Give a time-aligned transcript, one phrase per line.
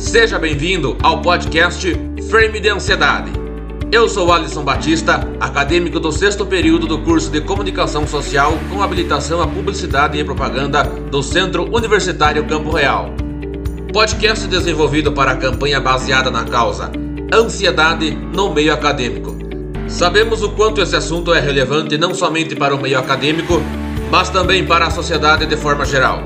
[0.00, 1.94] Seja bem-vindo ao podcast
[2.30, 3.30] Frame de Ansiedade.
[3.92, 9.42] Eu sou Alisson Batista, acadêmico do sexto período do curso de Comunicação Social com habilitação
[9.42, 13.10] à Publicidade e Propaganda do Centro Universitário Campo Real.
[13.92, 16.90] Podcast desenvolvido para a campanha baseada na causa
[17.32, 19.36] Ansiedade no meio acadêmico.
[19.86, 23.62] Sabemos o quanto esse assunto é relevante não somente para o meio acadêmico,
[24.10, 26.22] mas também para a sociedade de forma geral.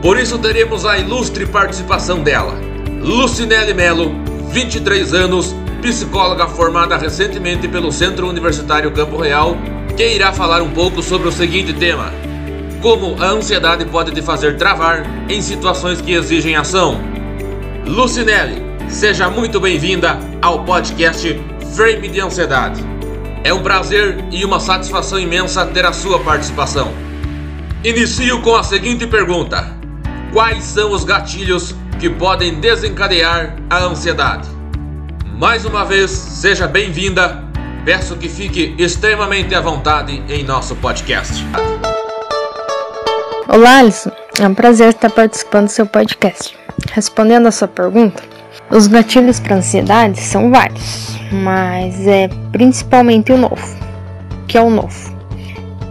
[0.00, 2.69] Por isso teremos a ilustre participação dela,
[3.00, 4.12] Lucinele Melo,
[4.50, 9.56] 23 anos, psicóloga formada recentemente pelo Centro Universitário Campo Real,
[9.96, 12.12] que irá falar um pouco sobre o seguinte tema:
[12.82, 17.00] Como a ansiedade pode te fazer travar em situações que exigem ação.
[17.86, 21.40] Lucinele, seja muito bem-vinda ao podcast
[21.74, 22.84] Frame de Ansiedade.
[23.42, 26.92] É um prazer e uma satisfação imensa ter a sua participação.
[27.82, 29.74] Inicio com a seguinte pergunta:
[30.34, 34.48] Quais são os gatilhos que podem desencadear a ansiedade?
[35.38, 37.44] Mais uma vez, seja bem-vinda.
[37.84, 41.44] Peço que fique extremamente à vontade em nosso podcast.
[43.46, 44.10] Olá, Alisson.
[44.40, 46.56] É um prazer estar participando do seu podcast.
[46.90, 48.22] Respondendo a sua pergunta,
[48.70, 53.76] os gatilhos para ansiedade são vários, mas é principalmente o novo.
[54.42, 55.14] O que é o novo?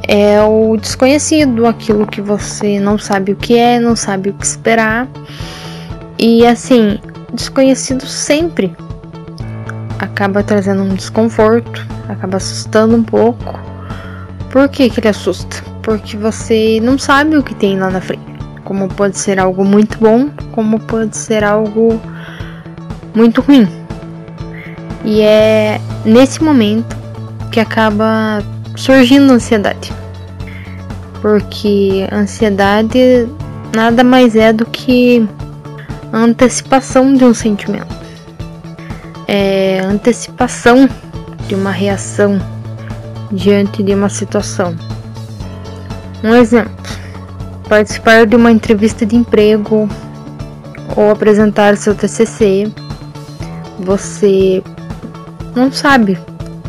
[0.08, 4.44] É o desconhecido, aquilo que você não sabe o que é, não sabe o que
[4.44, 5.08] esperar.
[6.22, 7.00] E assim,
[7.34, 8.75] desconhecido sempre
[10.00, 13.58] acaba trazendo um desconforto, acaba assustando um pouco.
[14.52, 15.64] Por que, que ele assusta?
[15.81, 18.22] Porque você não sabe o que tem lá na frente.
[18.66, 22.02] Como pode ser algo muito bom, como pode ser algo
[23.16, 23.66] muito ruim.
[25.06, 26.98] E é nesse momento
[27.50, 28.44] que acaba
[28.76, 29.94] surgindo a ansiedade.
[31.22, 33.26] Porque a ansiedade
[33.73, 35.26] nada mais é do que
[36.12, 37.95] a antecipação de um sentimento.
[39.28, 40.89] É a antecipação
[41.48, 42.39] de uma reação
[43.32, 44.76] diante de uma situação.
[46.23, 46.72] Um exemplo:
[47.67, 49.88] participar de uma entrevista de emprego
[50.95, 52.72] ou apresentar seu TCC
[53.80, 54.62] você
[55.56, 56.20] não sabe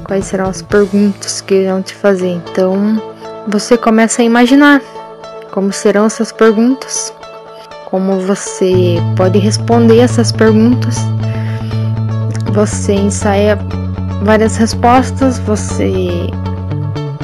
[0.05, 2.29] quais serão as perguntas que irão te fazer.
[2.29, 3.03] Então,
[3.49, 4.81] você começa a imaginar
[5.51, 7.13] como serão essas perguntas,
[7.91, 10.97] como você pode responder essas perguntas.
[12.53, 13.59] Você ensaia
[14.23, 16.31] várias respostas, você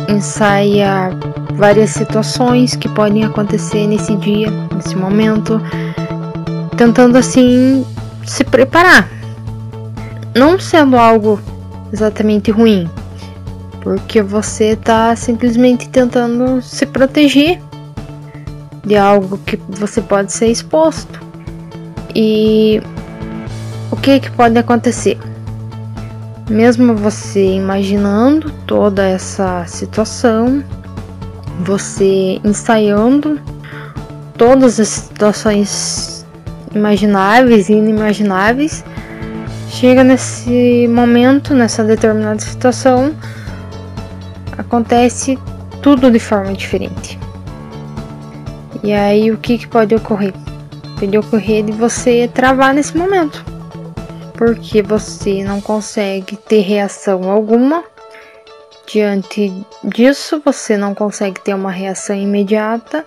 [0.09, 1.11] ensaia
[1.55, 5.61] várias situações que podem acontecer nesse dia, nesse momento,
[6.77, 7.85] tentando assim
[8.25, 9.09] se preparar
[10.37, 11.41] não sendo algo
[11.91, 12.89] exatamente ruim,
[13.81, 17.59] porque você está simplesmente tentando se proteger
[18.87, 21.21] de algo que você pode ser exposto.
[22.15, 22.81] E
[23.91, 25.19] o que, que pode acontecer?
[26.49, 30.63] Mesmo você imaginando toda essa situação,
[31.61, 33.41] você ensaiando
[34.39, 36.25] todas as situações
[36.73, 38.85] imagináveis e inimagináveis,
[39.69, 43.13] chega nesse momento, nessa determinada situação,
[44.57, 45.37] acontece
[45.83, 47.19] tudo de forma diferente.
[48.83, 50.33] E aí o que, que pode ocorrer?
[50.99, 53.45] Pode ocorrer de você travar nesse momento.
[54.35, 57.85] Porque você não consegue ter reação alguma.
[58.87, 63.05] Diante disso, você não consegue ter uma reação imediata,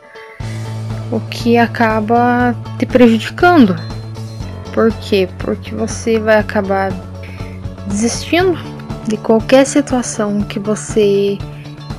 [1.10, 3.76] o que acaba te prejudicando
[4.80, 5.28] por quê?
[5.40, 6.92] Porque você vai acabar
[7.88, 8.58] desistindo
[9.08, 11.38] de qualquer situação que você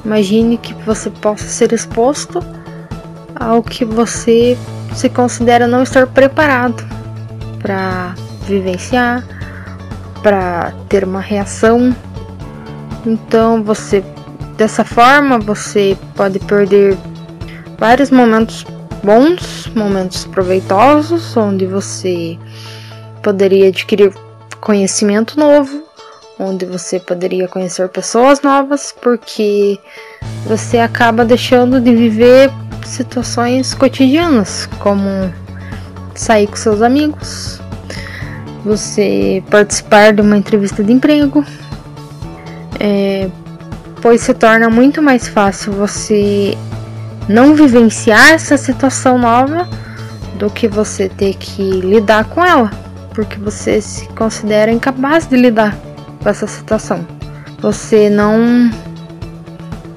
[0.04, 2.40] imagine que você possa ser exposto
[3.40, 4.56] ao que você
[4.94, 6.86] se considera não estar preparado
[7.58, 8.14] para
[8.46, 9.24] vivenciar,
[10.22, 11.96] para ter uma reação.
[13.06, 14.04] Então, você
[14.56, 16.96] dessa forma você pode perder
[17.78, 18.66] vários momentos
[19.02, 22.38] bons, momentos proveitosos, onde você
[23.22, 24.12] poderia adquirir
[24.60, 25.82] conhecimento novo,
[26.38, 29.78] onde você poderia conhecer pessoas novas, porque
[30.44, 32.50] você acaba deixando de viver
[32.84, 35.32] situações cotidianas, como
[36.14, 37.60] sair com seus amigos,
[38.64, 41.44] você participar de uma entrevista de emprego,
[42.78, 43.28] é,
[44.00, 46.56] pois se torna muito mais fácil você
[47.28, 49.68] não vivenciar essa situação nova
[50.38, 52.70] do que você ter que lidar com ela,
[53.14, 55.76] porque você se considera incapaz de lidar
[56.22, 57.06] com essa situação.
[57.60, 58.70] Você não,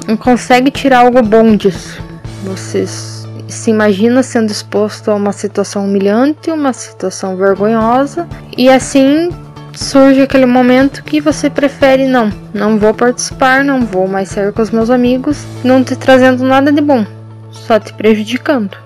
[0.07, 2.01] não consegue tirar algo bom disso.
[2.43, 9.29] Você se imagina sendo exposto a uma situação humilhante, uma situação vergonhosa, e assim
[9.73, 14.61] surge aquele momento que você prefere não, não vou participar, não vou mais sair com
[14.61, 17.05] os meus amigos, não te trazendo nada de bom,
[17.49, 18.77] só te prejudicando.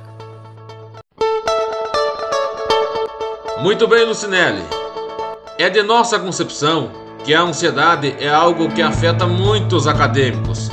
[3.62, 4.62] Muito bem, Lucinelli.
[5.58, 6.92] É de nossa concepção
[7.24, 10.67] que a ansiedade é algo que afeta muitos acadêmicos,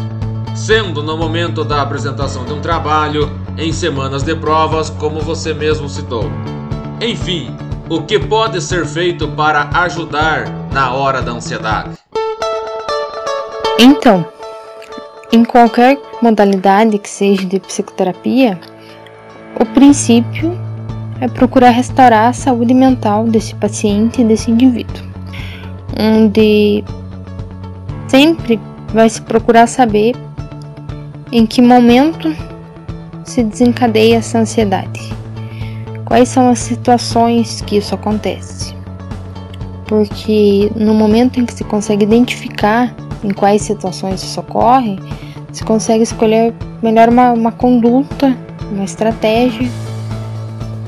[0.65, 5.91] sendo no momento da apresentação de um trabalho, em semanas de provas, como você mesmo
[5.91, 6.25] citou.
[7.03, 7.55] Enfim,
[7.91, 11.91] o que pode ser feito para ajudar na hora da ansiedade?
[13.79, 14.25] Então,
[15.31, 18.59] em qualquer modalidade que seja de psicoterapia,
[19.61, 20.59] o princípio
[21.21, 25.05] é procurar restaurar a saúde mental desse paciente desse indivíduo,
[26.01, 26.83] onde
[28.09, 28.59] sempre
[28.95, 30.15] vai se procurar saber
[31.33, 32.35] em que momento
[33.25, 35.13] se desencadeia essa ansiedade,
[36.05, 38.75] quais são as situações que isso acontece,
[39.87, 44.99] porque no momento em que se consegue identificar em quais situações isso ocorre,
[45.53, 48.37] se consegue escolher melhor uma, uma conduta,
[48.71, 49.69] uma estratégia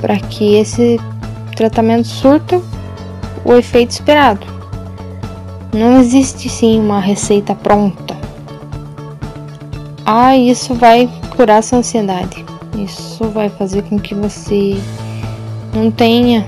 [0.01, 1.01] para que esse
[1.57, 2.61] tratamento surta
[3.45, 4.47] o efeito esperado.
[5.73, 8.06] Não existe sim uma receita pronta.
[10.07, 12.45] Ah, isso vai curar sua ansiedade.
[12.79, 14.81] Isso vai fazer com que você
[15.75, 16.47] não tenha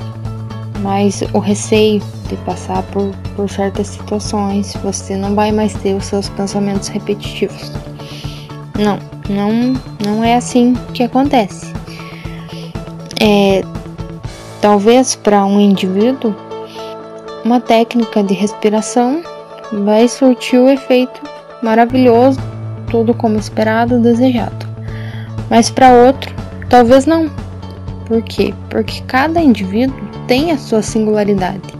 [0.80, 4.74] mais o receio de passar por, por certas situações.
[4.82, 7.72] Você não vai mais ter os seus pensamentos repetitivos.
[8.78, 9.74] Não, não,
[10.04, 11.78] não é assim que acontece
[13.20, 13.62] é,
[14.60, 16.34] talvez para um indivíduo,
[17.44, 19.22] uma técnica de respiração
[19.72, 21.20] vai surtir o efeito
[21.62, 22.40] maravilhoso,
[22.90, 24.66] tudo como esperado, desejado.
[25.50, 26.34] Mas para outro,
[26.68, 27.30] talvez não.
[28.06, 28.54] Por quê?
[28.70, 29.96] Porque cada indivíduo
[30.26, 31.76] tem a sua singularidade.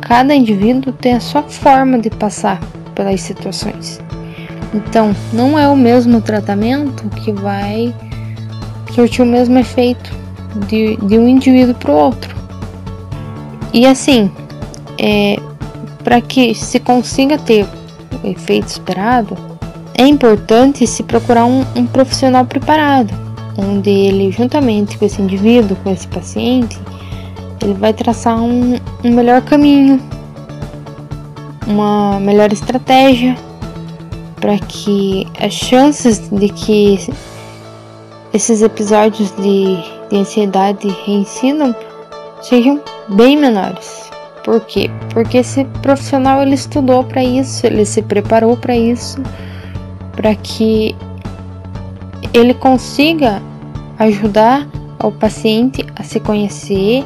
[0.00, 2.60] Cada indivíduo tem a sua forma de passar
[2.94, 4.00] pelas situações.
[4.74, 7.94] Então, não é o mesmo tratamento que vai
[8.92, 10.12] surtir o mesmo efeito
[10.68, 12.34] de, de um indivíduo para o outro.
[13.72, 14.30] E assim,
[14.98, 15.38] é,
[16.04, 17.66] para que se consiga ter
[18.22, 19.36] o efeito esperado,
[19.94, 23.12] é importante se procurar um, um profissional preparado,
[23.56, 26.78] onde ele, juntamente com esse indivíduo, com esse paciente,
[27.62, 30.00] ele vai traçar um, um melhor caminho,
[31.66, 33.36] uma melhor estratégia
[34.40, 36.98] para que as chances de que
[38.32, 39.78] esses episódios de
[40.12, 41.74] de ansiedade reincidam
[42.42, 44.10] sejam bem menores.
[44.44, 44.90] Por quê?
[45.10, 49.18] Porque esse profissional ele estudou para isso, ele se preparou para isso,
[50.22, 50.94] para que
[52.32, 53.42] ele consiga
[53.98, 54.68] ajudar
[55.02, 57.04] o paciente a se conhecer,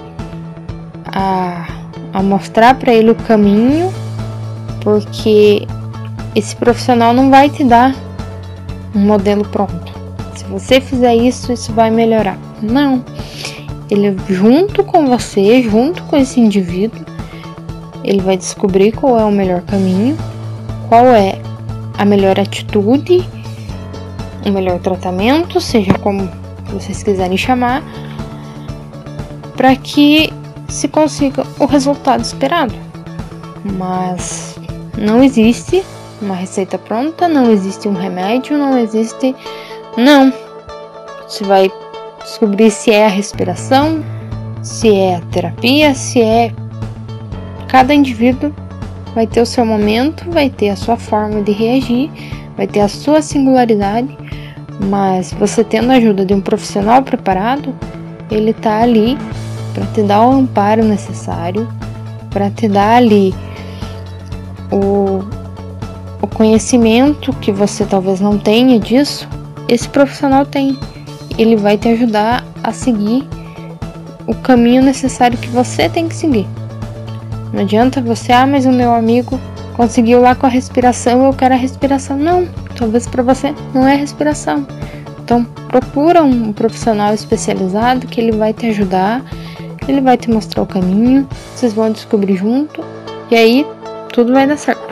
[1.06, 1.66] a,
[2.12, 3.90] a mostrar para ele o caminho,
[4.82, 5.66] porque
[6.34, 7.96] esse profissional não vai te dar
[8.94, 9.94] um modelo pronto.
[10.34, 12.38] Se você fizer isso, isso vai melhorar.
[12.60, 13.02] Não.
[13.90, 17.00] Ele junto com você, junto com esse indivíduo,
[18.04, 20.18] ele vai descobrir qual é o melhor caminho,
[20.88, 21.40] qual é
[21.98, 23.26] a melhor atitude,
[24.44, 26.28] o melhor tratamento, seja como
[26.66, 27.82] vocês quiserem chamar,
[29.56, 30.32] para que
[30.68, 32.74] se consiga o resultado esperado.
[33.78, 34.56] Mas
[34.96, 35.82] não existe
[36.20, 39.34] uma receita pronta, não existe um remédio, não existe.
[39.96, 40.32] Não.
[41.26, 41.70] Você vai
[42.22, 44.04] descobrir se é a respiração,
[44.62, 46.52] se é a terapia, se é.
[47.68, 48.54] Cada indivíduo
[49.16, 52.10] vai ter o seu momento, vai ter a sua forma de reagir,
[52.54, 54.14] vai ter a sua singularidade,
[54.90, 57.74] mas você tendo a ajuda de um profissional preparado,
[58.30, 59.16] ele tá ali
[59.72, 61.66] para te dar o amparo necessário,
[62.28, 63.34] para te dar ali
[64.70, 65.24] o,
[66.20, 69.26] o conhecimento que você talvez não tenha disso,
[69.66, 70.78] esse profissional tem
[71.38, 73.26] ele vai te ajudar a seguir
[74.26, 76.46] o caminho necessário que você tem que seguir.
[77.52, 79.40] Não adianta você, ah, mas o meu amigo
[79.76, 82.16] conseguiu lá com a respiração, eu quero a respiração.
[82.16, 84.66] Não, talvez para você não é respiração.
[85.22, 89.24] Então procura um profissional especializado que ele vai te ajudar,
[89.88, 92.82] ele vai te mostrar o caminho, vocês vão descobrir junto
[93.30, 93.66] e aí
[94.12, 94.86] tudo vai dar certo.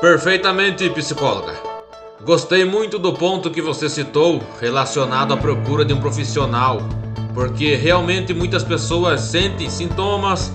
[0.00, 1.75] Perfeitamente, psicóloga.
[2.24, 6.80] Gostei muito do ponto que você citou relacionado à procura de um profissional,
[7.34, 10.52] porque realmente muitas pessoas sentem sintomas,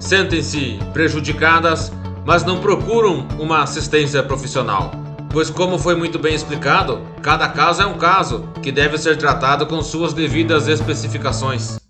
[0.00, 1.92] sentem-se prejudicadas,
[2.24, 4.90] mas não procuram uma assistência profissional.
[5.30, 9.66] Pois, como foi muito bem explicado, cada caso é um caso que deve ser tratado
[9.66, 11.85] com suas devidas especificações.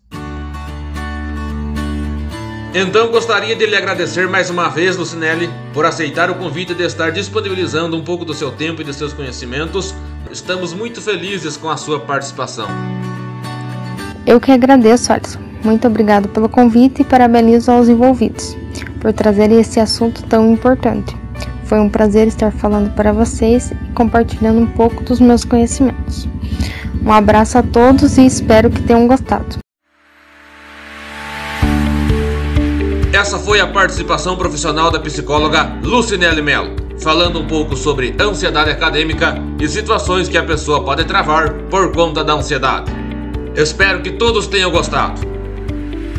[2.78, 7.10] Então gostaria de lhe agradecer mais uma vez, Lucinelli, por aceitar o convite de estar
[7.10, 9.94] disponibilizando um pouco do seu tempo e de seus conhecimentos.
[10.30, 12.68] Estamos muito felizes com a sua participação.
[14.26, 15.38] Eu que agradeço, Alisson.
[15.64, 18.54] Muito obrigado pelo convite e parabenizo aos envolvidos
[19.00, 21.16] por trazerem esse assunto tão importante.
[21.64, 26.28] Foi um prazer estar falando para vocês e compartilhando um pouco dos meus conhecimentos.
[27.02, 29.64] Um abraço a todos e espero que tenham gostado.
[33.16, 39.42] Essa foi a participação profissional da psicóloga Lucinelli Mello, falando um pouco sobre ansiedade acadêmica
[39.58, 42.92] e situações que a pessoa pode travar por conta da ansiedade.
[43.54, 45.22] Espero que todos tenham gostado.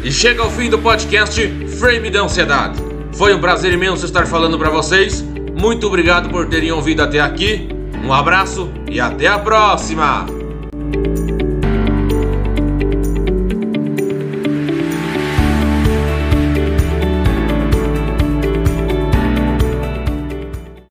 [0.04, 1.40] E chega ao fim do podcast
[1.80, 2.82] Frame da Ansiedade.
[3.14, 5.24] Foi um prazer imenso estar falando para vocês.
[5.56, 7.70] Muito obrigado por terem ouvido até aqui.
[8.04, 10.26] Um abraço e até a próxima!